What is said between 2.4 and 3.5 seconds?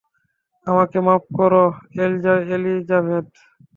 Elizabeth.